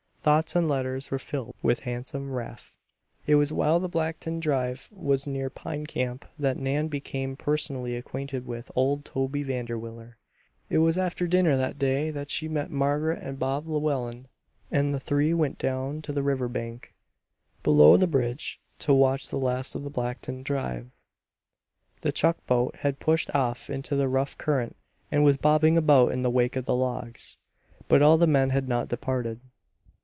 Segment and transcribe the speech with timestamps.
[0.23, 2.75] Thoughts and letters were filled with handsome Rafe.
[3.25, 8.45] It was while the Blackton drive was near Pine Camp that Nan became personally acquainted
[8.45, 10.19] with old Toby Vanderwiller.
[10.69, 14.27] It was after dinner that day that she met Margaret and Bob Llewellen
[14.69, 16.93] and the three went down to the river bank,
[17.63, 20.91] below the bridge, to watch the last of the Blackton drive.
[22.01, 24.75] The chuck boat had pushed off into the rough current
[25.11, 27.37] and was bobbing about in the wake of the logs;
[27.87, 29.39] but all the men had not departed.